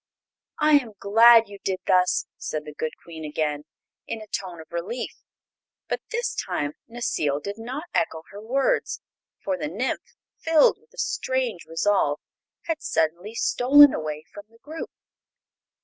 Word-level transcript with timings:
"I 0.57 0.79
am 0.79 0.93
glad 0.97 1.47
you 1.47 1.59
did 1.59 1.81
thus," 1.85 2.25
said 2.35 2.65
the 2.65 2.73
good 2.73 2.93
Queen 3.03 3.23
again, 3.23 3.65
in 4.07 4.19
a 4.19 4.25
tone 4.25 4.59
of 4.59 4.71
relief; 4.71 5.13
but 5.87 6.01
this 6.09 6.33
time 6.33 6.73
Necile 6.87 7.39
did 7.39 7.59
not 7.59 7.83
echo 7.93 8.23
her 8.31 8.41
words, 8.41 8.99
for 9.43 9.57
the 9.59 9.67
nymph, 9.67 10.15
filled 10.39 10.79
with 10.81 10.91
a 10.95 10.97
strange 10.97 11.65
resolve, 11.67 12.19
had 12.63 12.81
suddenly 12.81 13.35
stolen 13.35 13.93
away 13.93 14.23
from 14.33 14.45
the 14.49 14.57
group. 14.57 14.89